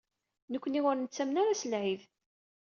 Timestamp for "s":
1.61-1.63